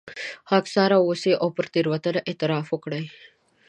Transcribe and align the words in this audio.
خاکساره 0.49 0.97
واوسئ 0.99 1.31
او 1.43 1.47
پر 1.55 1.65
تېروتنه 1.73 2.19
اعتراف 2.29 2.67
وکړئ. 2.71 3.03